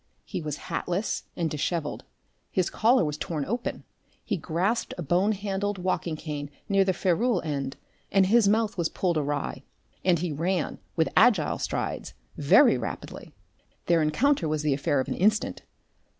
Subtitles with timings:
[0.25, 2.05] He was hatless and dishevelled,
[2.49, 3.83] his collar was torn open,
[4.25, 7.77] he grasped a bone handled walking cane near the ferrule end,
[8.11, 9.61] and his mouth was pulled awry.
[10.03, 13.35] And he ran, with agile strides, very rapidly.
[13.85, 15.61] Their encounter was the affair of an instant.